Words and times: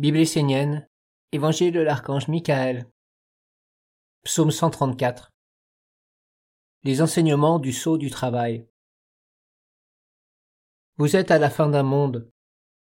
Bible 0.00 0.18
essénienne, 0.18 0.88
Évangile 1.32 1.72
de 1.72 1.80
l'archange 1.80 2.28
Michael, 2.28 2.88
Psaume 4.22 4.52
134. 4.52 5.32
Les 6.84 7.02
enseignements 7.02 7.58
du 7.58 7.72
sceau 7.72 7.98
du 7.98 8.08
travail. 8.08 8.68
Vous 10.98 11.16
êtes 11.16 11.32
à 11.32 11.40
la 11.40 11.50
fin 11.50 11.68
d'un 11.68 11.82
monde. 11.82 12.30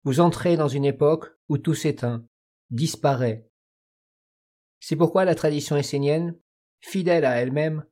Vous 0.04 0.20
entrez 0.20 0.58
dans 0.58 0.68
une 0.68 0.84
époque 0.84 1.24
où 1.48 1.56
tout 1.56 1.72
s'éteint, 1.72 2.22
disparaît. 2.68 3.48
C'est 4.78 4.96
pourquoi 4.96 5.24
la 5.24 5.34
tradition 5.34 5.78
essénienne, 5.78 6.38
fidèle 6.82 7.24
à 7.24 7.36
elle-même, 7.36 7.86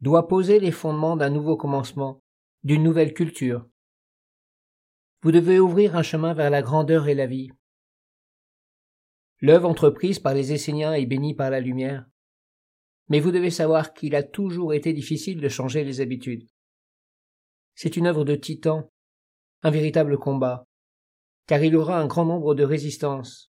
doit 0.00 0.26
poser 0.26 0.58
les 0.58 0.72
fondements 0.72 1.16
d'un 1.16 1.30
nouveau 1.30 1.56
commencement, 1.56 2.24
d'une 2.64 2.82
nouvelle 2.82 3.14
culture. 3.14 3.68
Vous 5.22 5.30
devez 5.30 5.60
ouvrir 5.60 5.94
un 5.94 6.02
chemin 6.02 6.34
vers 6.34 6.50
la 6.50 6.60
grandeur 6.60 7.06
et 7.06 7.14
la 7.14 7.28
vie. 7.28 7.52
L'œuvre 9.42 9.68
entreprise 9.68 10.20
par 10.20 10.34
les 10.34 10.52
Esséniens 10.52 10.94
est 10.94 11.04
bénie 11.04 11.34
par 11.34 11.50
la 11.50 11.58
lumière. 11.58 12.06
Mais 13.08 13.18
vous 13.18 13.32
devez 13.32 13.50
savoir 13.50 13.92
qu'il 13.92 14.14
a 14.14 14.22
toujours 14.22 14.72
été 14.72 14.92
difficile 14.92 15.40
de 15.40 15.48
changer 15.48 15.82
les 15.82 16.00
habitudes. 16.00 16.48
C'est 17.74 17.96
une 17.96 18.06
œuvre 18.06 18.24
de 18.24 18.36
titan, 18.36 18.92
un 19.62 19.70
véritable 19.72 20.16
combat, 20.16 20.68
car 21.48 21.60
il 21.64 21.74
aura 21.74 21.98
un 21.98 22.06
grand 22.06 22.24
nombre 22.24 22.54
de 22.54 22.62
résistances. 22.62 23.50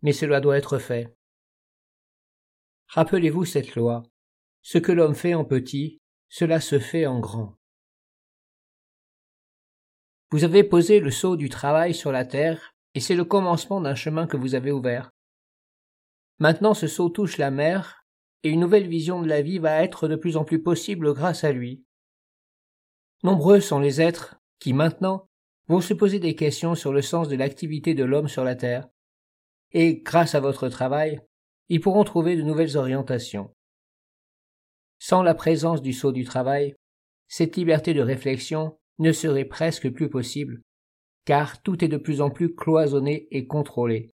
Mais 0.00 0.12
cela 0.12 0.40
doit 0.40 0.56
être 0.56 0.78
fait. 0.78 1.14
Rappelez-vous 2.86 3.44
cette 3.44 3.74
loi. 3.74 4.02
Ce 4.62 4.78
que 4.78 4.90
l'homme 4.90 5.14
fait 5.14 5.34
en 5.34 5.44
petit, 5.44 6.00
cela 6.30 6.62
se 6.62 6.78
fait 6.78 7.04
en 7.04 7.20
grand. 7.20 7.58
Vous 10.30 10.44
avez 10.44 10.64
posé 10.64 10.98
le 10.98 11.10
sceau 11.10 11.36
du 11.36 11.50
travail 11.50 11.92
sur 11.92 12.10
la 12.10 12.24
terre, 12.24 12.74
et 12.94 13.00
c'est 13.00 13.14
le 13.14 13.24
commencement 13.24 13.80
d'un 13.80 13.94
chemin 13.94 14.26
que 14.26 14.36
vous 14.36 14.54
avez 14.54 14.72
ouvert. 14.72 15.10
Maintenant 16.38 16.74
ce 16.74 16.86
sceau 16.86 17.08
touche 17.08 17.38
la 17.38 17.50
mer, 17.50 18.04
et 18.42 18.50
une 18.50 18.60
nouvelle 18.60 18.88
vision 18.88 19.20
de 19.20 19.28
la 19.28 19.42
vie 19.42 19.58
va 19.58 19.82
être 19.82 20.08
de 20.08 20.16
plus 20.16 20.36
en 20.36 20.44
plus 20.44 20.62
possible 20.62 21.12
grâce 21.12 21.44
à 21.44 21.52
lui. 21.52 21.84
Nombreux 23.22 23.60
sont 23.60 23.78
les 23.78 24.00
êtres 24.00 24.40
qui, 24.58 24.72
maintenant, 24.72 25.28
vont 25.68 25.80
se 25.80 25.94
poser 25.94 26.18
des 26.18 26.34
questions 26.34 26.74
sur 26.74 26.92
le 26.92 27.02
sens 27.02 27.28
de 27.28 27.36
l'activité 27.36 27.94
de 27.94 28.04
l'homme 28.04 28.28
sur 28.28 28.44
la 28.44 28.56
terre, 28.56 28.88
et, 29.72 30.00
grâce 30.00 30.34
à 30.34 30.40
votre 30.40 30.68
travail, 30.68 31.20
ils 31.68 31.80
pourront 31.80 32.04
trouver 32.04 32.36
de 32.36 32.42
nouvelles 32.42 32.76
orientations. 32.76 33.54
Sans 34.98 35.22
la 35.22 35.34
présence 35.34 35.82
du 35.82 35.92
sceau 35.92 36.12
du 36.12 36.24
travail, 36.24 36.74
cette 37.28 37.56
liberté 37.56 37.94
de 37.94 38.02
réflexion 38.02 38.78
ne 38.98 39.12
serait 39.12 39.44
presque 39.44 39.88
plus 39.90 40.10
possible, 40.10 40.62
car 41.24 41.62
tout 41.62 41.84
est 41.84 41.88
de 41.88 41.96
plus 41.96 42.20
en 42.20 42.30
plus 42.30 42.54
cloisonné 42.54 43.28
et 43.30 43.46
contrôlé. 43.46 44.10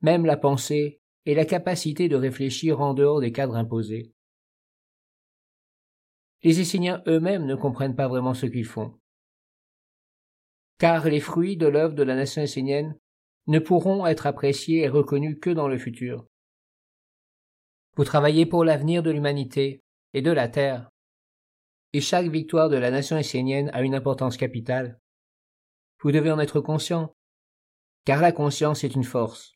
Même 0.00 0.26
la 0.26 0.36
pensée 0.36 1.00
et 1.24 1.34
la 1.34 1.44
capacité 1.44 2.08
de 2.08 2.16
réfléchir 2.16 2.80
en 2.80 2.94
dehors 2.94 3.20
des 3.20 3.32
cadres 3.32 3.56
imposés. 3.56 4.12
Les 6.42 6.60
Esséniens 6.60 7.02
eux-mêmes 7.06 7.46
ne 7.46 7.54
comprennent 7.54 7.96
pas 7.96 8.08
vraiment 8.08 8.34
ce 8.34 8.46
qu'ils 8.46 8.66
font. 8.66 8.98
Car 10.78 11.08
les 11.08 11.20
fruits 11.20 11.56
de 11.56 11.66
l'œuvre 11.66 11.94
de 11.94 12.02
la 12.02 12.14
nation 12.14 12.42
essénienne 12.42 12.98
ne 13.46 13.58
pourront 13.58 14.06
être 14.06 14.26
appréciés 14.26 14.82
et 14.82 14.88
reconnus 14.88 15.38
que 15.40 15.50
dans 15.50 15.68
le 15.68 15.78
futur. 15.78 16.26
Vous 17.96 18.04
travaillez 18.04 18.44
pour 18.44 18.64
l'avenir 18.64 19.02
de 19.02 19.10
l'humanité 19.10 19.80
et 20.12 20.22
de 20.22 20.30
la 20.30 20.48
Terre, 20.48 20.90
et 21.92 22.00
chaque 22.00 22.28
victoire 22.28 22.68
de 22.68 22.76
la 22.76 22.90
nation 22.90 23.16
essénienne 23.16 23.70
a 23.72 23.82
une 23.82 23.94
importance 23.94 24.36
capitale. 24.36 25.00
Vous 26.00 26.12
devez 26.12 26.30
en 26.30 26.38
être 26.38 26.60
conscient, 26.60 27.14
car 28.04 28.20
la 28.20 28.32
conscience 28.32 28.84
est 28.84 28.94
une 28.94 29.04
force. 29.04 29.54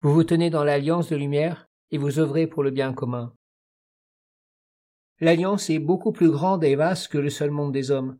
Vous 0.00 0.12
vous 0.12 0.24
tenez 0.24 0.50
dans 0.50 0.64
l'alliance 0.64 1.08
de 1.08 1.16
lumière 1.16 1.68
et 1.90 1.98
vous 1.98 2.18
œuvrez 2.18 2.46
pour 2.46 2.62
le 2.62 2.70
bien 2.70 2.92
commun. 2.92 3.36
L'alliance 5.20 5.70
est 5.70 5.78
beaucoup 5.78 6.10
plus 6.10 6.30
grande 6.30 6.64
et 6.64 6.74
vaste 6.74 7.08
que 7.08 7.18
le 7.18 7.30
seul 7.30 7.52
monde 7.52 7.72
des 7.72 7.92
hommes. 7.92 8.18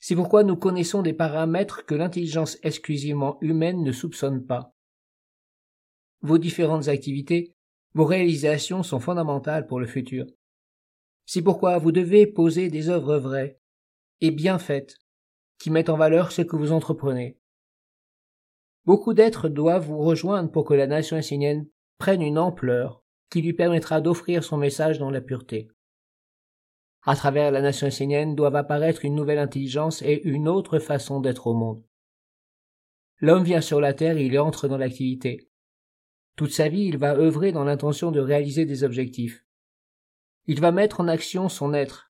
C'est 0.00 0.16
pourquoi 0.16 0.44
nous 0.44 0.56
connaissons 0.56 1.00
des 1.00 1.14
paramètres 1.14 1.86
que 1.86 1.94
l'intelligence 1.94 2.58
exclusivement 2.62 3.38
humaine 3.40 3.82
ne 3.82 3.92
soupçonne 3.92 4.44
pas. 4.44 4.74
Vos 6.20 6.36
différentes 6.36 6.88
activités, 6.88 7.54
vos 7.94 8.04
réalisations 8.04 8.82
sont 8.82 9.00
fondamentales 9.00 9.66
pour 9.66 9.80
le 9.80 9.86
futur. 9.86 10.26
C'est 11.24 11.40
pourquoi 11.40 11.78
vous 11.78 11.92
devez 11.92 12.26
poser 12.26 12.68
des 12.68 12.90
œuvres 12.90 13.16
vraies 13.16 13.58
et 14.20 14.30
bien 14.30 14.58
faites, 14.58 14.98
qui 15.58 15.70
mettent 15.70 15.88
en 15.88 15.96
valeur 15.96 16.32
ce 16.32 16.42
que 16.42 16.56
vous 16.56 16.72
entreprenez. 16.72 17.38
Beaucoup 18.84 19.14
d'êtres 19.14 19.48
doivent 19.48 19.86
vous 19.86 19.98
rejoindre 19.98 20.50
pour 20.50 20.64
que 20.64 20.74
la 20.74 20.86
nation 20.86 21.16
essénienne 21.16 21.66
prenne 21.98 22.22
une 22.22 22.38
ampleur 22.38 23.02
qui 23.30 23.40
lui 23.40 23.54
permettra 23.54 24.00
d'offrir 24.00 24.44
son 24.44 24.58
message 24.58 24.98
dans 24.98 25.10
la 25.10 25.20
pureté. 25.20 25.68
À 27.02 27.16
travers 27.16 27.50
la 27.50 27.60
nation 27.60 27.86
essénienne 27.86 28.34
doivent 28.34 28.56
apparaître 28.56 29.04
une 29.04 29.14
nouvelle 29.14 29.38
intelligence 29.38 30.02
et 30.02 30.22
une 30.24 30.48
autre 30.48 30.78
façon 30.78 31.20
d'être 31.20 31.46
au 31.46 31.54
monde. 31.54 31.82
L'homme 33.18 33.44
vient 33.44 33.60
sur 33.60 33.80
la 33.80 33.94
terre 33.94 34.16
et 34.16 34.26
il 34.26 34.38
entre 34.38 34.68
dans 34.68 34.78
l'activité. 34.78 35.48
Toute 36.36 36.52
sa 36.52 36.68
vie, 36.68 36.84
il 36.84 36.98
va 36.98 37.14
œuvrer 37.14 37.52
dans 37.52 37.64
l'intention 37.64 38.10
de 38.10 38.20
réaliser 38.20 38.64
des 38.64 38.84
objectifs. 38.84 39.44
Il 40.46 40.60
va 40.60 40.72
mettre 40.72 41.00
en 41.00 41.08
action 41.08 41.48
son 41.48 41.72
être, 41.72 42.12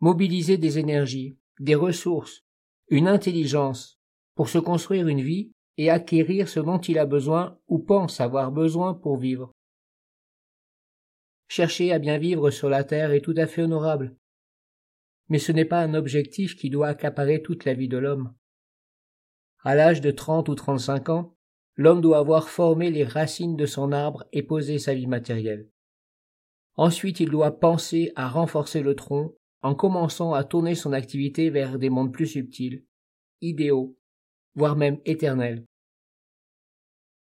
mobiliser 0.00 0.58
des 0.58 0.78
énergies, 0.78 1.38
des 1.58 1.74
ressources, 1.74 2.44
une 2.92 3.08
intelligence, 3.08 3.98
pour 4.34 4.50
se 4.50 4.58
construire 4.58 5.08
une 5.08 5.22
vie 5.22 5.50
et 5.78 5.88
acquérir 5.88 6.46
ce 6.46 6.60
dont 6.60 6.76
il 6.76 6.98
a 6.98 7.06
besoin 7.06 7.58
ou 7.66 7.78
pense 7.78 8.20
avoir 8.20 8.52
besoin 8.52 8.92
pour 8.92 9.16
vivre. 9.16 9.50
Chercher 11.48 11.90
à 11.90 11.98
bien 11.98 12.18
vivre 12.18 12.50
sur 12.50 12.68
la 12.68 12.84
terre 12.84 13.12
est 13.12 13.22
tout 13.22 13.32
à 13.38 13.46
fait 13.46 13.62
honorable. 13.62 14.14
Mais 15.30 15.38
ce 15.38 15.52
n'est 15.52 15.64
pas 15.64 15.80
un 15.80 15.94
objectif 15.94 16.54
qui 16.54 16.68
doit 16.68 16.88
accaparer 16.88 17.40
toute 17.40 17.64
la 17.64 17.72
vie 17.72 17.88
de 17.88 17.96
l'homme. 17.96 18.34
À 19.62 19.74
l'âge 19.74 20.02
de 20.02 20.10
trente 20.10 20.50
ou 20.50 20.54
trente-cinq 20.54 21.08
ans, 21.08 21.34
l'homme 21.76 22.02
doit 22.02 22.18
avoir 22.18 22.50
formé 22.50 22.90
les 22.90 23.04
racines 23.04 23.56
de 23.56 23.64
son 23.64 23.92
arbre 23.92 24.26
et 24.32 24.42
posé 24.42 24.78
sa 24.78 24.92
vie 24.92 25.06
matérielle. 25.06 25.66
Ensuite, 26.74 27.20
il 27.20 27.30
doit 27.30 27.58
penser 27.58 28.12
à 28.16 28.28
renforcer 28.28 28.82
le 28.82 28.94
tronc 28.94 29.34
en 29.62 29.74
commençant 29.74 30.34
à 30.34 30.44
tourner 30.44 30.74
son 30.74 30.92
activité 30.92 31.50
vers 31.50 31.78
des 31.78 31.90
mondes 31.90 32.12
plus 32.12 32.26
subtils, 32.26 32.84
idéaux, 33.40 33.96
voire 34.54 34.76
même 34.76 35.00
éternels. 35.04 35.64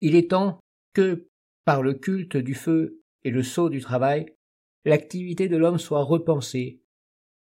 Il 0.01 0.15
est 0.15 0.29
temps 0.31 0.59
que, 0.93 1.29
par 1.65 1.81
le 1.81 1.93
culte 1.93 2.37
du 2.37 2.55
feu 2.55 3.01
et 3.23 3.31
le 3.31 3.43
sceau 3.43 3.69
du 3.69 3.79
travail, 3.79 4.35
l'activité 4.83 5.47
de 5.47 5.57
l'homme 5.57 5.77
soit 5.77 6.03
repensée 6.03 6.81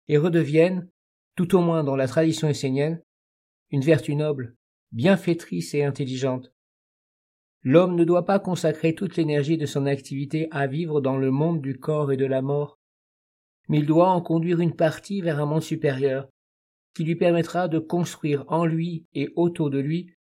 et 0.07 0.17
redevienne, 0.17 0.89
tout 1.35 1.55
au 1.55 1.61
moins 1.61 1.83
dans 1.83 1.95
la 1.95 2.07
tradition 2.07 2.47
essénienne, 2.47 3.01
une 3.69 3.81
vertu 3.81 4.15
noble, 4.15 4.55
bienfaitrice 4.91 5.73
et 5.73 5.83
intelligente, 5.83 6.51
L'homme 7.69 7.95
ne 7.95 8.05
doit 8.05 8.23
pas 8.23 8.39
consacrer 8.39 8.95
toute 8.95 9.17
l'énergie 9.17 9.57
de 9.57 9.65
son 9.65 9.87
activité 9.87 10.47
à 10.51 10.67
vivre 10.67 11.01
dans 11.01 11.17
le 11.17 11.31
monde 11.31 11.61
du 11.61 11.77
corps 11.77 12.13
et 12.13 12.17
de 12.17 12.25
la 12.25 12.41
mort, 12.41 12.76
mais 13.67 13.79
il 13.79 13.85
doit 13.85 14.09
en 14.09 14.21
conduire 14.21 14.59
une 14.59 14.75
partie 14.75 15.21
vers 15.21 15.39
un 15.39 15.45
monde 15.45 15.63
supérieur, 15.63 16.29
qui 16.93 17.03
lui 17.03 17.15
permettra 17.15 17.67
de 17.67 17.79
construire 17.79 18.45
en 18.47 18.65
lui 18.65 19.05
et 19.13 19.29
autour 19.35 19.69
de 19.69 19.79
lui 19.79 20.13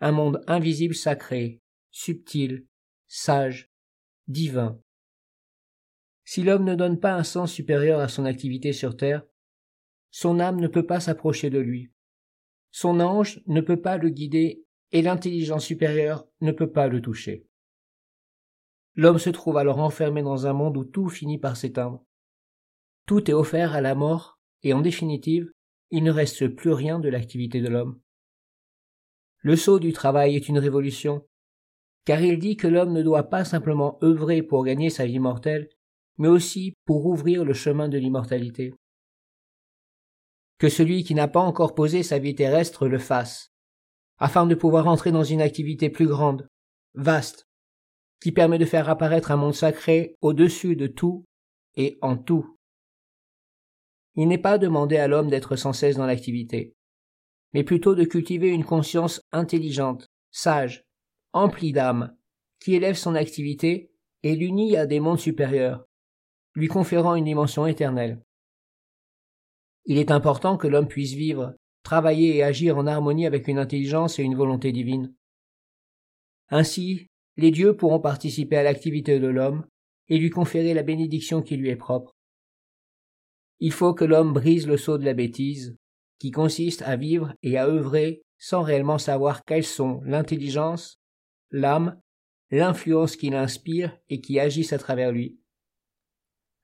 un 0.00 0.12
monde 0.12 0.42
invisible 0.46 0.94
sacré, 0.94 1.60
subtil, 1.90 2.66
sage, 3.06 3.70
divin. 4.26 4.80
Si 6.24 6.42
l'homme 6.42 6.64
ne 6.64 6.74
donne 6.74 6.98
pas 6.98 7.14
un 7.14 7.22
sens 7.22 7.52
supérieur 7.52 8.00
à 8.00 8.08
son 8.08 8.24
activité 8.24 8.72
sur 8.72 8.96
terre, 8.96 9.22
son 10.10 10.40
âme 10.40 10.60
ne 10.60 10.68
peut 10.68 10.86
pas 10.86 11.00
s'approcher 11.00 11.50
de 11.50 11.58
lui. 11.58 11.90
Son 12.70 13.00
ange 13.00 13.40
ne 13.46 13.60
peut 13.60 13.80
pas 13.80 13.98
le 13.98 14.08
guider 14.08 14.64
et 14.90 15.02
l'intelligence 15.02 15.64
supérieure 15.64 16.26
ne 16.40 16.52
peut 16.52 16.70
pas 16.70 16.88
le 16.88 17.00
toucher. 17.00 17.46
L'homme 18.96 19.18
se 19.18 19.30
trouve 19.30 19.56
alors 19.56 19.80
enfermé 19.80 20.22
dans 20.22 20.46
un 20.46 20.52
monde 20.52 20.76
où 20.76 20.84
tout 20.84 21.08
finit 21.08 21.38
par 21.38 21.56
s'éteindre. 21.56 22.04
Tout 23.06 23.30
est 23.30 23.34
offert 23.34 23.74
à 23.74 23.80
la 23.80 23.94
mort, 23.94 24.38
et 24.62 24.72
en 24.72 24.80
définitive, 24.80 25.50
il 25.90 26.02
ne 26.02 26.10
reste 26.10 26.48
plus 26.48 26.72
rien 26.72 26.98
de 26.98 27.08
l'activité 27.08 27.60
de 27.60 27.68
l'homme. 27.68 28.00
Le 29.38 29.56
sceau 29.56 29.78
du 29.78 29.92
travail 29.92 30.36
est 30.36 30.48
une 30.48 30.58
révolution, 30.58 31.26
car 32.06 32.22
il 32.22 32.38
dit 32.38 32.56
que 32.56 32.66
l'homme 32.66 32.92
ne 32.92 33.02
doit 33.02 33.24
pas 33.24 33.44
simplement 33.44 33.98
œuvrer 34.02 34.42
pour 34.42 34.64
gagner 34.64 34.88
sa 34.88 35.06
vie 35.06 35.18
mortelle, 35.18 35.68
mais 36.16 36.28
aussi 36.28 36.74
pour 36.86 37.04
ouvrir 37.06 37.44
le 37.44 37.52
chemin 37.52 37.88
de 37.88 37.98
l'immortalité. 37.98 38.74
Que 40.58 40.68
celui 40.68 41.04
qui 41.04 41.14
n'a 41.14 41.28
pas 41.28 41.40
encore 41.40 41.74
posé 41.74 42.02
sa 42.02 42.18
vie 42.18 42.34
terrestre 42.34 42.88
le 42.88 42.98
fasse, 42.98 43.52
afin 44.18 44.46
de 44.46 44.54
pouvoir 44.54 44.86
entrer 44.86 45.12
dans 45.12 45.24
une 45.24 45.42
activité 45.42 45.90
plus 45.90 46.06
grande, 46.06 46.48
vaste, 46.94 47.46
qui 48.20 48.32
permet 48.32 48.58
de 48.58 48.64
faire 48.64 48.88
apparaître 48.88 49.30
un 49.30 49.36
monde 49.36 49.54
sacré 49.54 50.16
au-dessus 50.22 50.76
de 50.76 50.86
tout 50.86 51.26
et 51.76 51.98
en 52.00 52.16
tout. 52.16 52.53
Il 54.16 54.28
n'est 54.28 54.38
pas 54.38 54.58
demandé 54.58 54.96
à 54.96 55.08
l'homme 55.08 55.28
d'être 55.28 55.56
sans 55.56 55.72
cesse 55.72 55.96
dans 55.96 56.06
l'activité, 56.06 56.74
mais 57.52 57.64
plutôt 57.64 57.94
de 57.94 58.04
cultiver 58.04 58.48
une 58.48 58.64
conscience 58.64 59.22
intelligente, 59.32 60.08
sage, 60.30 60.84
empli 61.32 61.72
d'âme, 61.72 62.16
qui 62.60 62.74
élève 62.74 62.96
son 62.96 63.14
activité 63.14 63.90
et 64.22 64.36
l'unit 64.36 64.76
à 64.76 64.86
des 64.86 65.00
mondes 65.00 65.18
supérieurs, 65.18 65.86
lui 66.54 66.68
conférant 66.68 67.14
une 67.14 67.24
dimension 67.24 67.66
éternelle. 67.66 68.22
Il 69.86 69.98
est 69.98 70.10
important 70.10 70.56
que 70.56 70.68
l'homme 70.68 70.88
puisse 70.88 71.12
vivre, 71.12 71.54
travailler 71.82 72.36
et 72.36 72.42
agir 72.42 72.78
en 72.78 72.86
harmonie 72.86 73.26
avec 73.26 73.48
une 73.48 73.58
intelligence 73.58 74.18
et 74.18 74.22
une 74.22 74.36
volonté 74.36 74.72
divine. 74.72 75.14
Ainsi, 76.48 77.08
les 77.36 77.50
dieux 77.50 77.76
pourront 77.76 78.00
participer 78.00 78.56
à 78.56 78.62
l'activité 78.62 79.18
de 79.18 79.26
l'homme 79.26 79.66
et 80.08 80.18
lui 80.18 80.30
conférer 80.30 80.72
la 80.72 80.82
bénédiction 80.82 81.42
qui 81.42 81.56
lui 81.56 81.68
est 81.68 81.76
propre. 81.76 82.14
Il 83.60 83.72
faut 83.72 83.94
que 83.94 84.04
l'homme 84.04 84.32
brise 84.32 84.66
le 84.66 84.76
sceau 84.76 84.98
de 84.98 85.04
la 85.04 85.14
bêtise, 85.14 85.76
qui 86.18 86.30
consiste 86.30 86.82
à 86.82 86.96
vivre 86.96 87.34
et 87.42 87.58
à 87.58 87.66
œuvrer 87.66 88.22
sans 88.38 88.62
réellement 88.62 88.98
savoir 88.98 89.44
quelles 89.44 89.64
sont 89.64 90.00
l'intelligence, 90.04 91.00
l'âme, 91.50 92.00
l'influence 92.50 93.16
qui 93.16 93.30
l'inspire 93.30 93.96
et 94.08 94.20
qui 94.20 94.38
agissent 94.38 94.72
à 94.72 94.78
travers 94.78 95.12
lui. 95.12 95.38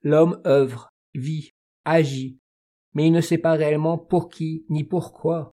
L'homme 0.02 0.40
œuvre, 0.46 0.90
vit, 1.14 1.52
agit, 1.84 2.38
mais 2.94 3.06
il 3.06 3.12
ne 3.12 3.20
sait 3.20 3.38
pas 3.38 3.54
réellement 3.54 3.98
pour 3.98 4.28
qui 4.28 4.64
ni 4.68 4.84
pourquoi. 4.84 5.50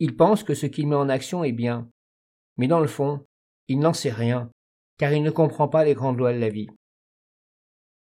Il 0.00 0.16
pense 0.16 0.42
que 0.42 0.54
ce 0.54 0.66
qu'il 0.66 0.88
met 0.88 0.96
en 0.96 1.08
action 1.08 1.44
est 1.44 1.52
bien, 1.52 1.88
mais 2.56 2.68
dans 2.68 2.80
le 2.80 2.88
fond, 2.88 3.24
il 3.68 3.78
n'en 3.78 3.92
sait 3.92 4.12
rien, 4.12 4.50
car 4.98 5.12
il 5.12 5.22
ne 5.22 5.30
comprend 5.30 5.68
pas 5.68 5.84
les 5.84 5.94
grandes 5.94 6.18
lois 6.18 6.32
de 6.32 6.38
la 6.38 6.50
vie. 6.50 6.68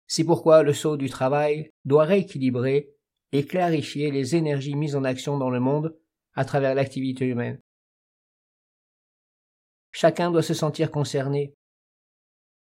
C'est 0.06 0.24
pourquoi 0.24 0.62
le 0.62 0.72
sceau 0.72 0.96
du 0.96 1.08
travail 1.08 1.70
doit 1.84 2.04
rééquilibrer 2.04 2.90
et 3.32 3.46
clarifier 3.46 4.10
les 4.10 4.36
énergies 4.36 4.76
mises 4.76 4.96
en 4.96 5.04
action 5.04 5.38
dans 5.38 5.50
le 5.50 5.60
monde 5.60 5.96
à 6.34 6.44
travers 6.44 6.74
l'activité 6.74 7.26
humaine. 7.26 7.60
Chacun 9.92 10.30
doit 10.30 10.42
se 10.42 10.54
sentir 10.54 10.90
concerné, 10.90 11.54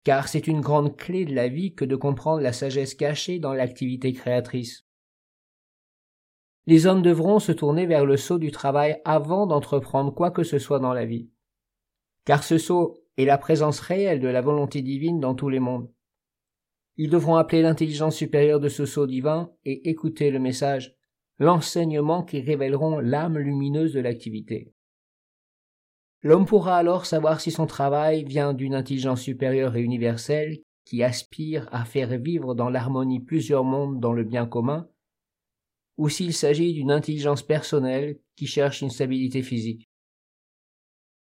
car 0.05 0.29
c'est 0.29 0.47
une 0.47 0.61
grande 0.61 0.97
clé 0.97 1.25
de 1.25 1.35
la 1.35 1.49
vie 1.49 1.75
que 1.75 1.85
de 1.85 1.97
comprendre 1.97 2.43
la 2.43 2.53
sagesse 2.53 2.95
cachée 2.95 3.39
dans 3.39 3.55
l'activité 3.55 4.13
créatrice. 4.13 4.85
Les 6.67 6.87
hommes 6.87 7.03
devront 7.03 7.39
se 7.39 7.53
tourner 7.53 7.87
vers 7.87 8.05
le 8.05 8.17
sceau 8.17 8.39
du 8.39 8.51
travail 8.51 9.01
avant 9.05 9.47
d'entreprendre 9.47 10.13
quoi 10.13 10.31
que 10.31 10.45
ce 10.45 10.59
soit 10.59 10.79
dans 10.79 10.93
la 10.93 11.05
vie. 11.05 11.29
Car 12.25 12.45
ce 12.45 12.59
sceau 12.59 12.97
est 13.17 13.25
la 13.25 13.39
présence 13.39 13.81
réelle 13.81 14.21
de 14.21 14.29
la 14.29 14.41
volonté 14.41 14.83
divine 14.83 15.19
dans 15.19 15.35
tous 15.35 15.49
les 15.49 15.59
mondes. 15.59 15.91
Ils 16.97 17.11
devront 17.11 17.37
appeler 17.37 17.63
l'intelligence 17.63 18.17
supérieure 18.17 18.61
de 18.61 18.69
ce 18.69 18.85
sceau 18.85 19.07
divin 19.07 19.51
et 19.65 19.89
écouter 19.89 20.31
le 20.31 20.39
message, 20.39 20.95
l'enseignement 21.39 22.23
qui 22.23 22.41
révéleront 22.41 22.99
l'âme 22.99 23.39
lumineuse 23.39 23.93
de 23.93 24.01
l'activité. 24.01 24.73
L'homme 26.23 26.47
pourra 26.47 26.77
alors 26.77 27.07
savoir 27.07 27.41
si 27.41 27.51
son 27.51 27.67
travail 27.67 28.25
vient 28.25 28.53
d'une 28.53 28.75
intelligence 28.75 29.23
supérieure 29.23 29.75
et 29.77 29.83
universelle 29.83 30.61
qui 30.85 31.03
aspire 31.03 31.69
à 31.73 31.85
faire 31.85 32.17
vivre 32.19 32.55
dans 32.55 32.69
l'harmonie 32.69 33.21
plusieurs 33.21 33.65
mondes 33.65 33.99
dans 34.01 34.13
le 34.13 34.25
bien 34.25 34.47
commun, 34.47 34.89
ou 35.97 36.09
s'il 36.09 36.33
s'agit 36.33 36.75
d'une 36.75 36.91
intelligence 36.91 37.43
personnelle 37.43 38.19
qui 38.37 38.47
cherche 38.47 38.83
une 38.83 38.91
stabilité 38.91 39.43
physique. 39.43 39.89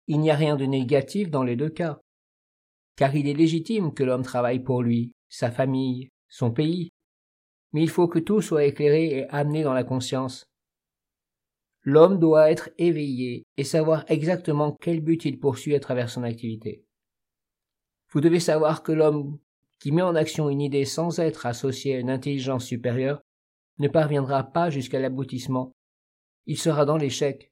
Il 0.07 0.19
n'y 0.19 0.31
a 0.31 0.35
rien 0.35 0.55
de 0.55 0.65
négatif 0.65 1.29
dans 1.29 1.43
les 1.43 1.55
deux 1.55 1.69
cas, 1.69 1.99
car 2.95 3.15
il 3.15 3.27
est 3.27 3.33
légitime 3.33 3.93
que 3.93 4.03
l'homme 4.03 4.23
travaille 4.23 4.61
pour 4.61 4.81
lui, 4.81 5.11
sa 5.29 5.51
famille, 5.51 6.09
son 6.29 6.51
pays, 6.51 6.89
mais 7.74 7.83
il 7.83 7.89
faut 7.89 8.07
que 8.07 8.19
tout 8.19 8.41
soit 8.41 8.65
éclairé 8.65 9.06
et 9.07 9.29
amené 9.29 9.63
dans 9.63 9.74
la 9.74 9.83
conscience. 9.83 10.45
L'homme 11.83 12.19
doit 12.19 12.51
être 12.51 12.69
éveillé 12.77 13.45
et 13.56 13.63
savoir 13.63 14.03
exactement 14.09 14.75
quel 14.81 15.00
but 15.00 15.25
il 15.25 15.39
poursuit 15.39 15.75
à 15.75 15.79
travers 15.79 16.09
son 16.09 16.24
activité. 16.24 16.83
Vous 18.12 18.21
devez 18.21 18.39
savoir 18.39 18.83
que 18.83 18.91
l'homme 18.91 19.39
qui 19.79 19.91
met 19.91 20.01
en 20.01 20.15
action 20.15 20.50
une 20.50 20.62
idée 20.62 20.85
sans 20.85 21.19
être 21.19 21.45
associé 21.45 21.95
à 21.95 22.00
une 22.00 22.09
intelligence 22.09 22.65
supérieure 22.65 23.21
ne 23.80 23.88
parviendra 23.88 24.44
pas 24.44 24.69
jusqu'à 24.69 25.00
l'aboutissement. 25.00 25.71
Il 26.45 26.57
sera 26.57 26.85
dans 26.85 26.97
l'échec. 26.97 27.51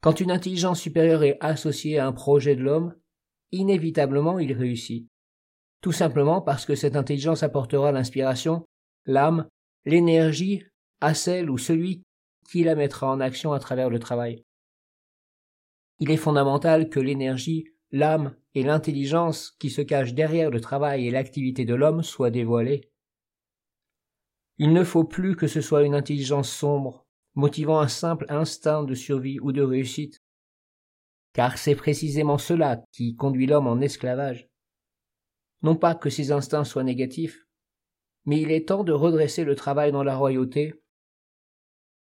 Quand 0.00 0.20
une 0.20 0.30
intelligence 0.30 0.80
supérieure 0.80 1.22
est 1.22 1.38
associée 1.40 1.98
à 1.98 2.06
un 2.06 2.12
projet 2.12 2.56
de 2.56 2.62
l'homme, 2.62 2.94
inévitablement 3.52 4.38
il 4.38 4.52
réussit. 4.52 5.08
Tout 5.86 5.92
simplement 5.92 6.40
parce 6.40 6.66
que 6.66 6.74
cette 6.74 6.96
intelligence 6.96 7.44
apportera 7.44 7.92
l'inspiration, 7.92 8.66
l'âme, 9.04 9.46
l'énergie 9.84 10.64
à 11.00 11.14
celle 11.14 11.48
ou 11.48 11.58
celui 11.58 12.02
qui 12.50 12.64
la 12.64 12.74
mettra 12.74 13.08
en 13.08 13.20
action 13.20 13.52
à 13.52 13.60
travers 13.60 13.88
le 13.88 14.00
travail. 14.00 14.42
Il 16.00 16.10
est 16.10 16.16
fondamental 16.16 16.88
que 16.88 16.98
l'énergie, 16.98 17.66
l'âme 17.92 18.34
et 18.56 18.64
l'intelligence 18.64 19.52
qui 19.60 19.70
se 19.70 19.80
cachent 19.80 20.12
derrière 20.12 20.50
le 20.50 20.60
travail 20.60 21.06
et 21.06 21.12
l'activité 21.12 21.64
de 21.64 21.76
l'homme 21.76 22.02
soient 22.02 22.32
dévoilées. 22.32 22.90
Il 24.58 24.72
ne 24.72 24.82
faut 24.82 25.04
plus 25.04 25.36
que 25.36 25.46
ce 25.46 25.60
soit 25.60 25.84
une 25.84 25.94
intelligence 25.94 26.50
sombre, 26.50 27.06
motivant 27.36 27.78
un 27.78 27.86
simple 27.86 28.26
instinct 28.28 28.82
de 28.82 28.94
survie 28.94 29.38
ou 29.38 29.52
de 29.52 29.62
réussite, 29.62 30.20
car 31.32 31.58
c'est 31.58 31.76
précisément 31.76 32.38
cela 32.38 32.82
qui 32.90 33.14
conduit 33.14 33.46
l'homme 33.46 33.68
en 33.68 33.80
esclavage. 33.80 34.48
Non 35.66 35.74
pas 35.74 35.96
que 35.96 36.10
ces 36.10 36.30
instincts 36.30 36.62
soient 36.62 36.84
négatifs, 36.84 37.44
mais 38.24 38.40
il 38.40 38.52
est 38.52 38.68
temps 38.68 38.84
de 38.84 38.92
redresser 38.92 39.42
le 39.42 39.56
travail 39.56 39.90
dans 39.90 40.04
la 40.04 40.16
royauté 40.16 40.80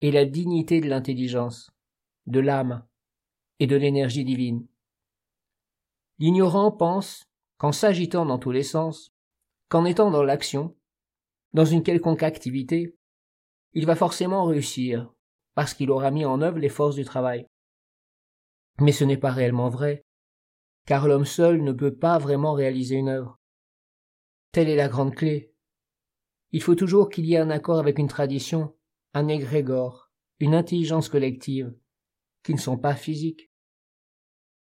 et 0.02 0.12
la 0.12 0.24
dignité 0.24 0.82
de 0.82 0.88
l'intelligence, 0.88 1.72
de 2.28 2.40
l'âme 2.40 2.86
et 3.58 3.66
de 3.66 3.76
l'énergie 3.76 4.24
divine. 4.24 4.68
L'ignorant 6.20 6.72
pense 6.72 7.26
qu'en 7.58 7.72
s'agitant 7.72 8.28
dans 8.28 8.38
tous 8.38 8.52
les 8.52 8.62
sens, 8.62 9.16
qu'en 9.68 9.84
étant 9.86 10.12
dans 10.12 10.22
l'action, 10.22 10.78
dans 11.54 11.66
une 11.66 11.82
quelconque 11.82 12.22
activité, 12.22 12.96
il 13.74 13.88
va 13.88 13.96
forcément 13.96 14.46
réussir, 14.46 15.12
parce 15.56 15.74
qu'il 15.74 15.90
aura 15.90 16.12
mis 16.12 16.24
en 16.24 16.40
œuvre 16.44 16.60
les 16.60 16.70
forces 16.70 16.98
du 16.98 17.04
travail. 17.04 17.48
Mais 18.80 18.92
ce 18.92 19.06
n'est 19.06 19.18
pas 19.18 19.32
réellement 19.32 19.70
vrai, 19.70 20.06
car 20.86 21.08
l'homme 21.08 21.26
seul 21.26 21.64
ne 21.64 21.72
peut 21.72 21.96
pas 21.96 22.20
vraiment 22.20 22.54
réaliser 22.54 22.98
une 22.98 23.10
œuvre. 23.10 23.40
Telle 24.56 24.70
est 24.70 24.78
la 24.78 24.88
grande 24.88 25.14
clé. 25.14 25.54
Il 26.54 26.62
faut 26.62 26.76
toujours 26.76 27.10
qu'il 27.10 27.26
y 27.26 27.34
ait 27.34 27.40
un 27.40 27.50
accord 27.50 27.78
avec 27.78 28.00
une 28.00 28.08
tradition, 28.08 28.74
un 29.14 29.28
égrégore, 29.28 30.14
une 30.40 30.56
intelligence 30.56 31.10
collective, 31.10 31.76
qui 32.42 32.54
ne 32.54 32.60
sont 32.60 32.78
pas 32.78 32.96
physiques. 32.96 33.52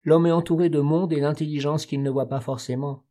L'homme 0.04 0.28
est 0.28 0.32
entouré 0.32 0.70
de 0.70 0.80
monde 0.80 1.12
et 1.12 1.20
d'intelligence 1.20 1.86
qu'il 1.86 2.04
ne 2.04 2.10
voit 2.10 2.30
pas 2.30 2.40
forcément. 2.40 3.06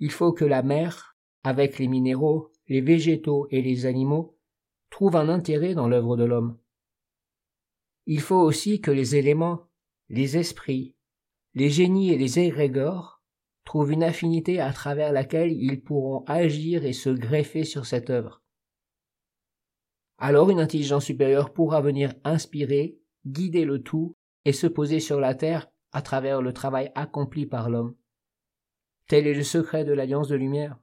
Il 0.00 0.10
faut 0.10 0.34
que 0.34 0.44
la 0.44 0.62
mer, 0.62 1.16
avec 1.44 1.78
les 1.78 1.88
minéraux, 1.88 2.52
les 2.68 2.82
végétaux 2.82 3.46
et 3.50 3.62
les 3.62 3.86
animaux, 3.86 4.38
trouve 4.90 5.16
un 5.16 5.30
intérêt 5.30 5.72
dans 5.72 5.88
l'œuvre 5.88 6.18
de 6.18 6.24
l'homme. 6.24 6.58
Il 8.04 8.20
faut 8.20 8.42
aussi 8.42 8.82
que 8.82 8.90
les 8.90 9.16
éléments, 9.16 9.70
les 10.10 10.36
esprits, 10.36 10.94
les 11.54 11.70
génies 11.70 12.12
et 12.12 12.18
les 12.18 12.38
égrégores 12.38 13.21
trouvent 13.64 13.92
une 13.92 14.02
affinité 14.02 14.60
à 14.60 14.72
travers 14.72 15.12
laquelle 15.12 15.52
ils 15.52 15.82
pourront 15.82 16.24
agir 16.26 16.84
et 16.84 16.92
se 16.92 17.10
greffer 17.10 17.64
sur 17.64 17.86
cette 17.86 18.10
œuvre. 18.10 18.42
Alors 20.18 20.50
une 20.50 20.60
intelligence 20.60 21.06
supérieure 21.06 21.52
pourra 21.52 21.80
venir 21.80 22.14
inspirer, 22.24 22.98
guider 23.26 23.64
le 23.64 23.82
tout 23.82 24.16
et 24.44 24.52
se 24.52 24.66
poser 24.66 25.00
sur 25.00 25.20
la 25.20 25.34
terre 25.34 25.68
à 25.92 26.02
travers 26.02 26.42
le 26.42 26.52
travail 26.52 26.90
accompli 26.94 27.46
par 27.46 27.70
l'homme. 27.70 27.96
Tel 29.08 29.26
est 29.26 29.34
le 29.34 29.42
secret 29.42 29.84
de 29.84 29.92
l'alliance 29.92 30.28
de 30.28 30.36
lumière. 30.36 30.78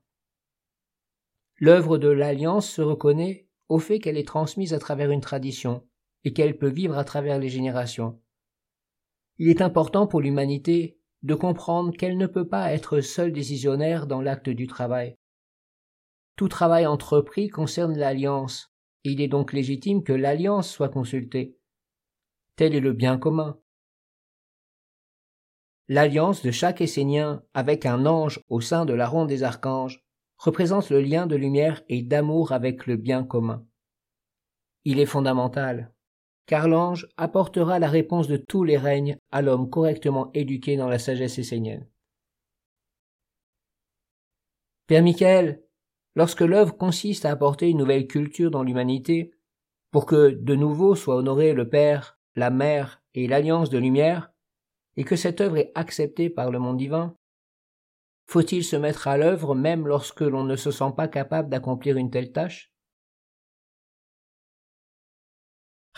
L'œuvre 1.57 1.97
de 1.97 2.07
l'Alliance 2.07 2.69
se 2.69 2.81
reconnaît 2.81 3.47
au 3.67 3.79
fait 3.79 3.99
qu'elle 3.99 4.17
est 4.17 4.27
transmise 4.27 4.73
à 4.73 4.79
travers 4.79 5.11
une 5.11 5.21
tradition 5.21 5.85
et 6.23 6.33
qu'elle 6.33 6.57
peut 6.57 6.69
vivre 6.69 6.97
à 6.97 7.03
travers 7.03 7.39
les 7.39 7.49
générations. 7.49 8.21
Il 9.37 9.49
est 9.49 9.61
important 9.61 10.05
pour 10.05 10.21
l'humanité 10.21 10.98
de 11.23 11.35
comprendre 11.35 11.95
qu'elle 11.95 12.17
ne 12.17 12.27
peut 12.27 12.47
pas 12.47 12.71
être 12.71 13.01
seule 13.01 13.33
décisionnaire 13.33 14.07
dans 14.07 14.21
l'acte 14.21 14.49
du 14.49 14.67
travail. 14.67 15.17
Tout 16.35 16.47
travail 16.47 16.85
entrepris 16.85 17.49
concerne 17.49 17.97
l'alliance, 17.97 18.73
et 19.03 19.11
il 19.11 19.21
est 19.21 19.27
donc 19.27 19.51
légitime 19.51 20.03
que 20.03 20.13
l'alliance 20.13 20.69
soit 20.69 20.89
consultée. 20.89 21.57
Tel 22.55 22.75
est 22.75 22.79
le 22.79 22.93
bien 22.93 23.17
commun. 23.17 23.59
L'alliance 25.87 26.43
de 26.43 26.51
chaque 26.51 26.81
Essénien 26.81 27.43
avec 27.53 27.85
un 27.85 28.05
ange 28.05 28.41
au 28.47 28.61
sein 28.61 28.85
de 28.85 28.93
la 28.93 29.07
ronde 29.07 29.27
des 29.27 29.43
archanges 29.43 30.05
représente 30.37 30.89
le 30.89 31.01
lien 31.01 31.27
de 31.27 31.35
lumière 31.35 31.81
et 31.89 32.01
d'amour 32.01 32.51
avec 32.51 32.85
le 32.85 32.95
bien 32.95 33.23
commun. 33.23 33.65
Il 34.85 34.99
est 34.99 35.05
fondamental, 35.05 35.91
car 36.49 36.67
l'ange 36.67 37.07
apportera 37.15 37.77
la 37.77 37.87
réponse 37.87 38.27
de 38.27 38.35
tous 38.35 38.63
les 38.63 38.79
règnes 38.79 39.19
à 39.29 39.43
l'homme 39.43 39.69
correctement 39.69 40.31
éduqué 40.33 40.77
dans 40.77 40.89
la 40.89 40.97
sagesse 40.97 41.37
essénienne. 41.37 41.87
Père 44.87 45.03
Michael, 45.03 45.63
lorsque 46.15 46.41
l'œuvre 46.41 46.75
consiste 46.75 47.25
à 47.25 47.29
apporter 47.29 47.69
une 47.69 47.77
nouvelle 47.77 48.07
culture 48.07 48.49
dans 48.49 48.63
l'humanité, 48.63 49.31
pour 49.91 50.07
que 50.07 50.31
de 50.31 50.55
nouveau 50.55 50.95
soit 50.95 51.17
honoré 51.17 51.53
le 51.53 51.69
Père, 51.69 52.17
la 52.35 52.49
Mère 52.49 53.03
et 53.13 53.27
l'Alliance 53.27 53.69
de 53.69 53.77
lumière, 53.77 54.31
et 54.97 55.03
que 55.03 55.15
cette 55.15 55.41
œuvre 55.41 55.57
est 55.57 55.71
acceptée 55.75 56.31
par 56.31 56.49
le 56.49 56.57
monde 56.57 56.77
divin, 56.77 57.15
faut-il 58.25 58.63
se 58.63 58.75
mettre 58.75 59.07
à 59.07 59.19
l'œuvre 59.19 59.53
même 59.53 59.87
lorsque 59.87 60.21
l'on 60.21 60.45
ne 60.45 60.55
se 60.55 60.71
sent 60.71 60.93
pas 60.97 61.07
capable 61.07 61.49
d'accomplir 61.49 61.97
une 61.97 62.09
telle 62.09 62.31
tâche? 62.31 62.73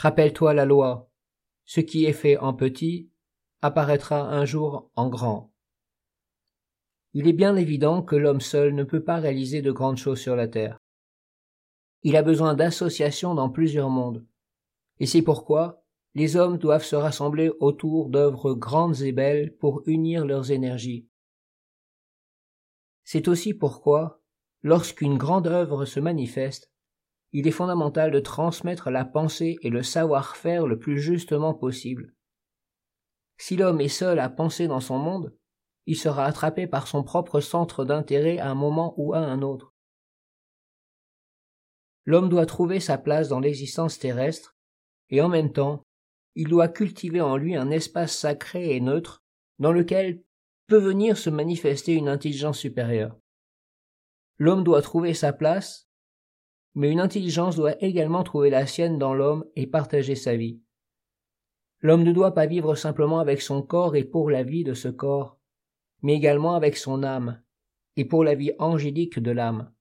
Rappelle-toi 0.02 0.56
la 0.56 0.66
loi. 0.66 1.12
Ce 1.64 1.80
qui 1.80 2.06
est 2.06 2.14
fait 2.14 2.36
en 2.36 2.56
petit 2.56 3.12
apparaîtra 3.62 4.32
un 4.32 4.46
jour 4.46 4.90
en 4.96 5.10
grand. 5.10 5.54
Il 7.14 7.28
est 7.28 7.34
bien 7.34 7.56
évident 7.56 8.02
que 8.02 8.16
l'homme 8.16 8.42
seul 8.42 8.74
ne 8.74 8.84
peut 8.84 9.04
pas 9.04 9.18
réaliser 9.18 9.62
de 9.62 9.72
grandes 9.72 10.00
choses 10.00 10.20
sur 10.20 10.36
la 10.36 10.48
terre. 10.48 10.80
Il 12.02 12.16
a 12.16 12.24
besoin 12.24 12.56
d'associations 12.56 13.36
dans 13.36 13.52
plusieurs 13.52 13.92
mondes. 13.92 14.26
Et 15.00 15.06
c'est 15.06 15.22
pourquoi 15.22 15.86
les 16.16 16.36
hommes 16.36 16.58
doivent 16.58 16.84
se 16.84 16.96
rassembler 16.96 17.52
autour 17.60 18.10
d'œuvres 18.10 18.56
grandes 18.56 19.02
et 19.04 19.12
belles 19.12 19.56
pour 19.56 19.84
unir 19.86 20.26
leurs 20.26 20.50
énergies. 20.50 21.08
C'est 23.04 23.28
aussi 23.28 23.54
pourquoi, 23.54 24.20
lorsqu'une 24.64 25.20
grande 25.20 25.46
œuvre 25.46 25.86
se 25.86 26.00
manifeste, 26.00 26.71
il 27.34 27.48
est 27.48 27.52
fondamental 27.52 28.12
de 28.12 28.20
transmettre 28.20 28.90
la 28.90 29.06
pensée 29.06 29.58
et 29.62 29.70
le 29.70 29.84
savoir-faire 29.84 30.68
le 30.68 30.78
plus 30.78 31.00
justement 31.00 31.54
possible. 31.54 32.14
Si 33.38 33.56
l'homme 33.58 33.82
est 33.82 33.88
seul 33.88 34.20
à 34.20 34.30
penser 34.30 34.68
dans 34.68 34.82
son 34.82 35.00
monde, 35.00 35.36
il 35.86 35.98
sera 35.98 36.26
attrapé 36.26 36.68
par 36.68 36.88
son 36.88 37.04
propre 37.04 37.40
centre 37.40 37.86
d'intérêt 37.86 38.38
à 38.38 38.50
un 38.50 38.56
moment 38.56 38.94
ou 38.98 39.14
à 39.14 39.20
un 39.20 39.42
autre. 39.42 39.74
L'homme 42.06 42.30
doit 42.30 42.46
trouver 42.46 42.80
sa 42.80 42.98
place 42.98 43.30
dans 43.30 43.40
l'existence 43.40 44.00
terrestre, 44.00 44.56
et 45.10 45.22
en 45.22 45.30
même 45.30 45.52
temps, 45.52 45.84
il 46.36 46.48
doit 46.48 46.68
cultiver 46.68 47.22
en 47.22 47.38
lui 47.38 47.56
un 47.56 47.70
espace 47.70 48.16
sacré 48.16 48.76
et 48.76 48.80
neutre 48.80 49.24
dans 49.60 49.72
lequel 49.72 50.24
peut 50.68 50.78
venir 50.78 51.18
se 51.18 51.30
manifester 51.30 51.94
une 51.94 52.08
intelligence 52.08 52.60
supérieure. 52.60 53.18
L'homme 54.38 54.64
doit 54.64 54.82
trouver 54.82 55.14
sa 55.14 55.34
place, 55.34 55.88
mais 56.76 56.92
une 56.92 57.00
intelligence 57.00 57.56
doit 57.56 57.82
également 57.84 58.24
trouver 58.24 58.50
la 58.50 58.66
sienne 58.66 58.98
dans 58.98 59.14
l'homme 59.14 59.46
et 59.56 59.68
partager 59.68 60.16
sa 60.16 60.36
vie. 60.36 60.62
L'homme 61.80 62.04
ne 62.04 62.12
doit 62.12 62.34
pas 62.34 62.46
vivre 62.46 62.76
simplement 62.76 63.20
avec 63.20 63.42
son 63.42 63.62
corps 63.62 63.96
et 63.96 64.04
pour 64.04 64.30
la 64.30 64.44
vie 64.44 64.64
de 64.64 64.74
ce 64.74 64.88
corps, 64.88 65.40
mais 66.02 66.16
également 66.16 66.56
avec 66.56 66.78
son 66.78 67.04
âme, 67.04 67.42
et 67.96 68.06
pour 68.06 68.24
la 68.24 68.36
vie 68.36 68.54
angélique 68.60 69.20
de 69.20 69.32
l'âme. 69.32 69.74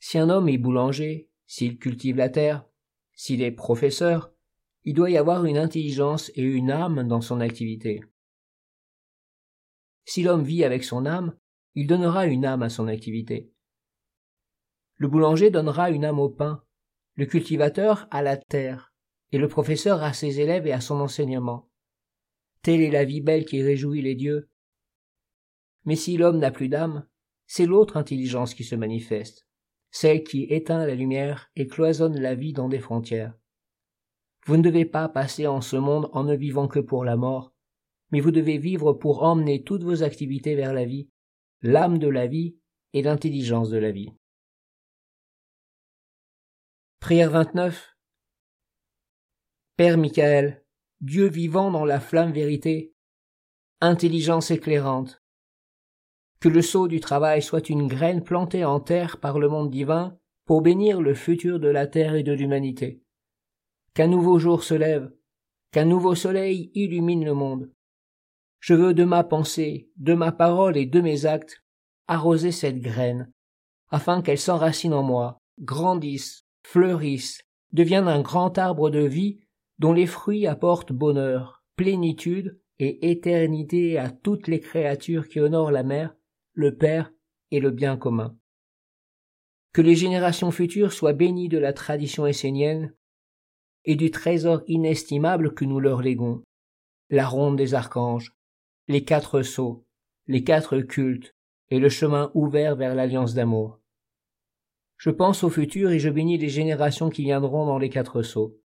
Si 0.00 0.18
un 0.18 0.30
homme 0.30 0.48
est 0.48 0.58
boulanger, 0.58 1.30
s'il 1.46 1.78
cultive 1.78 2.16
la 2.16 2.28
terre, 2.28 2.64
s'il 3.14 3.42
est 3.42 3.52
professeur, 3.52 4.32
il 4.84 4.94
doit 4.94 5.10
y 5.10 5.16
avoir 5.16 5.44
une 5.44 5.58
intelligence 5.58 6.30
et 6.34 6.42
une 6.42 6.70
âme 6.70 7.06
dans 7.06 7.20
son 7.20 7.40
activité. 7.40 8.02
Si 10.04 10.22
l'homme 10.22 10.42
vit 10.42 10.64
avec 10.64 10.84
son 10.84 11.06
âme, 11.06 11.36
il 11.74 11.86
donnera 11.86 12.26
une 12.26 12.44
âme 12.44 12.62
à 12.62 12.70
son 12.70 12.88
activité. 12.88 13.52
Le 15.00 15.08
boulanger 15.08 15.50
donnera 15.50 15.90
une 15.90 16.04
âme 16.04 16.20
au 16.20 16.28
pain, 16.28 16.62
le 17.16 17.26
cultivateur 17.26 18.06
à 18.12 18.22
la 18.22 18.36
terre, 18.36 18.94
et 19.32 19.38
le 19.38 19.48
professeur 19.48 20.04
à 20.04 20.12
ses 20.12 20.38
élèves 20.38 20.68
et 20.68 20.72
à 20.72 20.80
son 20.80 21.00
enseignement. 21.00 21.68
Telle 22.62 22.82
est 22.82 22.90
la 22.90 23.04
vie 23.04 23.20
belle 23.20 23.44
qui 23.44 23.60
réjouit 23.60 24.02
les 24.02 24.14
dieux. 24.14 24.48
Mais 25.84 25.96
si 25.96 26.16
l'homme 26.16 26.38
n'a 26.38 26.52
plus 26.52 26.68
d'âme, 26.68 27.04
c'est 27.48 27.66
l'autre 27.66 27.96
intelligence 27.96 28.54
qui 28.54 28.62
se 28.62 28.76
manifeste 28.76 29.48
celle 29.90 30.22
qui 30.22 30.44
éteint 30.44 30.86
la 30.86 30.94
lumière 30.94 31.50
et 31.56 31.66
cloisonne 31.66 32.18
la 32.18 32.34
vie 32.34 32.52
dans 32.52 32.68
des 32.68 32.78
frontières. 32.78 33.34
Vous 34.46 34.56
ne 34.56 34.62
devez 34.62 34.84
pas 34.84 35.08
passer 35.08 35.46
en 35.46 35.60
ce 35.60 35.76
monde 35.76 36.08
en 36.12 36.24
ne 36.24 36.34
vivant 36.34 36.68
que 36.68 36.80
pour 36.80 37.04
la 37.04 37.16
mort, 37.16 37.52
mais 38.10 38.20
vous 38.20 38.30
devez 38.30 38.58
vivre 38.58 38.92
pour 38.92 39.22
emmener 39.22 39.62
toutes 39.62 39.82
vos 39.82 40.02
activités 40.02 40.54
vers 40.54 40.72
la 40.72 40.84
vie, 40.84 41.08
l'âme 41.62 41.98
de 41.98 42.08
la 42.08 42.26
vie 42.26 42.56
et 42.92 43.02
l'intelligence 43.02 43.70
de 43.70 43.78
la 43.78 43.90
vie. 43.90 44.12
Prière 47.00 47.30
29 47.30 47.96
Père 49.78 49.96
Michael, 49.96 50.62
Dieu 51.00 51.28
vivant 51.28 51.70
dans 51.70 51.86
la 51.86 51.98
flamme 51.98 52.30
vérité, 52.30 52.94
intelligence 53.80 54.50
éclairante, 54.50 55.22
que 56.40 56.50
le 56.50 56.60
sceau 56.60 56.88
du 56.88 57.00
travail 57.00 57.40
soit 57.40 57.70
une 57.70 57.86
graine 57.86 58.22
plantée 58.22 58.66
en 58.66 58.80
terre 58.80 59.16
par 59.16 59.38
le 59.38 59.48
monde 59.48 59.70
divin 59.70 60.18
pour 60.44 60.60
bénir 60.60 61.00
le 61.00 61.14
futur 61.14 61.58
de 61.58 61.68
la 61.68 61.86
terre 61.86 62.16
et 62.16 62.22
de 62.22 62.34
l'humanité. 62.34 63.02
Qu'un 63.94 64.08
nouveau 64.08 64.38
jour 64.38 64.62
se 64.62 64.74
lève, 64.74 65.10
qu'un 65.72 65.86
nouveau 65.86 66.14
soleil 66.14 66.70
illumine 66.74 67.24
le 67.24 67.34
monde. 67.34 67.72
Je 68.60 68.74
veux 68.74 68.92
de 68.92 69.04
ma 69.04 69.24
pensée, 69.24 69.90
de 69.96 70.12
ma 70.12 70.32
parole 70.32 70.76
et 70.76 70.86
de 70.86 71.00
mes 71.00 71.24
actes 71.24 71.64
arroser 72.08 72.52
cette 72.52 72.80
graine, 72.80 73.32
afin 73.88 74.20
qu'elle 74.20 74.38
s'enracine 74.38 74.92
en 74.92 75.02
moi, 75.02 75.38
grandisse, 75.58 76.44
fleurisse, 76.62 77.42
devienne 77.72 78.08
un 78.08 78.20
grand 78.20 78.58
arbre 78.58 78.90
de 78.90 79.00
vie 79.00 79.40
dont 79.78 79.92
les 79.92 80.06
fruits 80.06 80.46
apportent 80.46 80.92
bonheur, 80.92 81.64
plénitude 81.76 82.60
et 82.78 83.10
éternité 83.10 83.98
à 83.98 84.10
toutes 84.10 84.48
les 84.48 84.60
créatures 84.60 85.28
qui 85.28 85.40
honorent 85.40 85.70
la 85.70 85.82
mer 85.82 86.14
le 86.54 86.76
Père 86.76 87.12
et 87.50 87.60
le 87.60 87.70
bien 87.70 87.96
commun. 87.96 88.36
Que 89.72 89.82
les 89.82 89.94
générations 89.94 90.50
futures 90.50 90.92
soient 90.92 91.12
bénies 91.12 91.48
de 91.48 91.58
la 91.58 91.72
tradition 91.72 92.26
essénienne 92.26 92.94
et 93.84 93.96
du 93.96 94.10
trésor 94.10 94.62
inestimable 94.66 95.54
que 95.54 95.64
nous 95.64 95.80
leur 95.80 96.02
léguons, 96.02 96.42
la 97.08 97.26
ronde 97.26 97.56
des 97.56 97.74
archanges, 97.74 98.34
les 98.88 99.04
quatre 99.04 99.42
sceaux, 99.42 99.86
les 100.26 100.44
quatre 100.44 100.80
cultes 100.80 101.34
et 101.70 101.78
le 101.78 101.88
chemin 101.88 102.30
ouvert 102.34 102.76
vers 102.76 102.94
l'alliance 102.94 103.34
d'amour. 103.34 103.79
Je 105.00 105.08
pense 105.08 105.44
au 105.44 105.48
futur 105.48 105.92
et 105.92 105.98
je 105.98 106.10
bénis 106.10 106.36
les 106.36 106.50
générations 106.50 107.08
qui 107.08 107.22
viendront 107.22 107.64
dans 107.64 107.78
les 107.78 107.88
quatre 107.88 108.20
sceaux. 108.20 108.60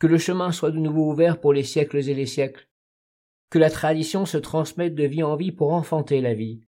Que 0.00 0.08
le 0.08 0.18
chemin 0.18 0.50
soit 0.50 0.72
de 0.72 0.80
nouveau 0.80 1.12
ouvert 1.12 1.40
pour 1.40 1.52
les 1.52 1.62
siècles 1.62 2.08
et 2.08 2.14
les 2.14 2.26
siècles. 2.26 2.68
Que 3.48 3.60
la 3.60 3.70
tradition 3.70 4.26
se 4.26 4.36
transmette 4.36 4.96
de 4.96 5.04
vie 5.04 5.22
en 5.22 5.36
vie 5.36 5.52
pour 5.52 5.72
enfanter 5.72 6.20
la 6.20 6.34
vie. 6.34 6.64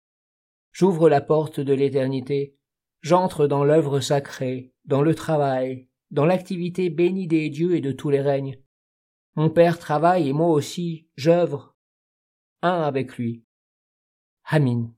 J'ouvre 0.74 1.08
la 1.08 1.22
porte 1.22 1.62
de 1.62 1.72
l'éternité, 1.72 2.58
j'entre 3.00 3.48
dans 3.48 3.64
l'œuvre 3.64 4.02
sacrée, 4.02 4.74
dans 4.84 5.02
le 5.02 5.16
travail, 5.16 5.88
dans 6.12 6.26
l'activité 6.26 6.90
bénie 6.90 7.28
des 7.28 7.50
dieux 7.50 7.74
et 7.74 7.82
de 7.82 7.94
tous 7.94 8.10
les 8.10 8.22
règnes. 8.22 8.62
Mon 9.36 9.50
Père 9.50 9.80
travaille 9.80 10.28
et 10.28 10.34
moi 10.34 10.50
aussi, 10.50 11.08
j'œuvre, 11.16 11.74
un 12.62 12.82
avec 12.82 13.18
lui. 13.18 13.46
Amin. 14.44 14.92